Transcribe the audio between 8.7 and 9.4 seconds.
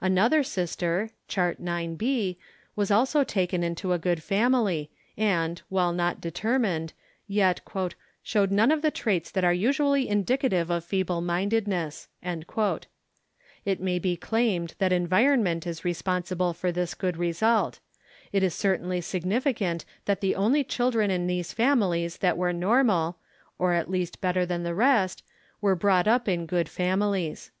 of the traits